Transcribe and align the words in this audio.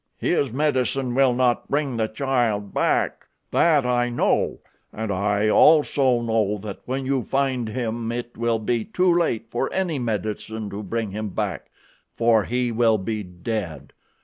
"His 0.17 0.51
medicine 0.51 1.13
will 1.13 1.31
not 1.31 1.69
bring 1.69 1.95
the 1.95 2.07
child 2.07 2.73
back 2.73 3.27
that 3.51 3.85
I 3.85 4.09
know, 4.09 4.61
and 4.91 5.11
I 5.11 5.47
also 5.47 6.21
know 6.23 6.57
that 6.57 6.79
when 6.85 7.05
you 7.05 7.21
find 7.21 7.69
him 7.69 8.11
it 8.11 8.35
will 8.35 8.57
be 8.57 8.83
too 8.83 9.13
late 9.13 9.45
for 9.51 9.71
any 9.71 9.99
medicine 9.99 10.71
to 10.71 10.81
bring 10.81 11.11
him 11.11 11.29
back, 11.29 11.69
for 12.15 12.45
he 12.45 12.71
will 12.71 12.97
be 12.97 13.21
dead. 13.21 13.93